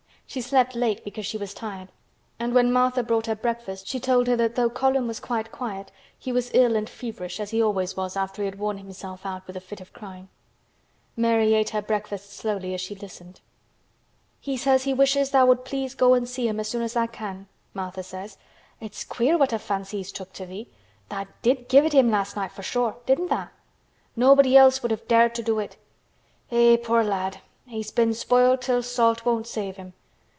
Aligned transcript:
She 0.27 0.39
slept 0.39 0.75
late 0.75 1.03
because 1.03 1.25
she 1.25 1.37
was 1.37 1.53
tired, 1.53 1.89
and 2.39 2.53
when 2.53 2.71
Martha 2.71 3.03
brought 3.03 3.25
her 3.25 3.35
breakfast 3.35 3.85
she 3.85 3.99
told 3.99 4.27
her 4.27 4.37
that 4.37 4.55
though 4.55 4.69
Colin 4.69 5.05
was 5.05 5.19
quite 5.19 5.51
quiet 5.51 5.91
he 6.17 6.31
was 6.31 6.49
ill 6.53 6.77
and 6.77 6.89
feverish 6.89 7.37
as 7.41 7.49
he 7.51 7.61
always 7.61 7.97
was 7.97 8.15
after 8.15 8.41
he 8.41 8.45
had 8.45 8.57
worn 8.57 8.77
himself 8.77 9.25
out 9.25 9.45
with 9.45 9.57
a 9.57 9.59
fit 9.59 9.81
of 9.81 9.91
crying. 9.91 10.29
Mary 11.17 11.53
ate 11.53 11.71
her 11.71 11.81
breakfast 11.81 12.31
slowly 12.31 12.73
as 12.73 12.79
she 12.79 12.95
listened. 12.95 13.41
"He 14.39 14.55
says 14.55 14.83
he 14.85 14.93
wishes 14.93 15.31
tha' 15.31 15.45
would 15.45 15.65
please 15.65 15.95
go 15.95 16.13
and 16.13 16.29
see 16.29 16.47
him 16.47 16.61
as 16.61 16.69
soon 16.69 16.81
as 16.83 16.93
tha' 16.93 17.07
can," 17.09 17.47
Martha 17.73 18.01
said. 18.01 18.35
"It's 18.79 19.03
queer 19.03 19.37
what 19.37 19.51
a 19.51 19.59
fancy 19.59 19.97
he's 19.97 20.13
took 20.13 20.31
to 20.31 20.45
thee. 20.45 20.69
Tha' 21.09 21.27
did 21.41 21.67
give 21.67 21.83
it 21.83 21.91
him 21.91 22.09
last 22.09 22.37
night 22.37 22.53
for 22.53 22.63
sure—didn't 22.63 23.27
tha? 23.27 23.51
Nobody 24.15 24.55
else 24.55 24.81
would 24.81 24.91
have 24.91 25.09
dared 25.09 25.35
to 25.35 25.43
do 25.43 25.59
it. 25.59 25.75
Eh! 26.51 26.77
poor 26.81 27.03
lad! 27.03 27.41
He's 27.65 27.91
been 27.91 28.13
spoiled 28.13 28.61
till 28.61 28.81
salt 28.81 29.25
won't 29.25 29.45
save 29.45 29.75
him. 29.75 29.91